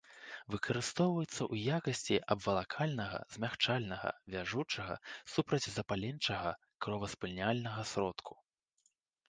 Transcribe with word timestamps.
Выкарыстоўваецца 0.53 1.35
ў 1.51 1.55
якасці 1.77 2.15
абвалакальнага, 2.35 3.19
змякчальнага, 3.35 4.09
вяжучага, 4.37 4.97
супрацьзапаленчага, 5.37 6.57
кроваспыняльнага 6.87 7.81
сродку. 7.95 8.33